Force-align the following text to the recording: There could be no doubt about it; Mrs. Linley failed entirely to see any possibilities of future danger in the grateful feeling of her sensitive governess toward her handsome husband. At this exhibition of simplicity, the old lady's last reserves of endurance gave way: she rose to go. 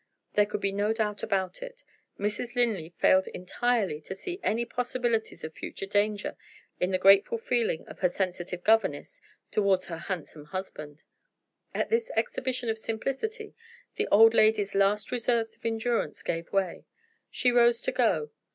There 0.33 0.47
could 0.47 0.61
be 0.61 0.71
no 0.71 0.93
doubt 0.93 1.21
about 1.21 1.61
it; 1.61 1.83
Mrs. 2.17 2.55
Linley 2.55 2.91
failed 2.97 3.27
entirely 3.27 4.01
to 4.01 4.15
see 4.15 4.39
any 4.41 4.65
possibilities 4.65 5.43
of 5.43 5.53
future 5.53 5.85
danger 5.85 6.35
in 6.79 6.89
the 6.89 6.97
grateful 6.97 7.37
feeling 7.37 7.87
of 7.87 7.99
her 7.99 8.09
sensitive 8.09 8.63
governess 8.63 9.21
toward 9.51 9.83
her 9.83 9.99
handsome 9.99 10.45
husband. 10.45 11.03
At 11.75 11.89
this 11.91 12.09
exhibition 12.15 12.67
of 12.67 12.79
simplicity, 12.79 13.53
the 13.95 14.07
old 14.07 14.33
lady's 14.33 14.73
last 14.73 15.11
reserves 15.11 15.55
of 15.55 15.63
endurance 15.63 16.23
gave 16.23 16.51
way: 16.51 16.85
she 17.29 17.51
rose 17.51 17.79
to 17.81 17.91
go. 17.91 18.31